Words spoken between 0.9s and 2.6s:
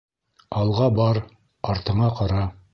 бар, артыңа ҡара.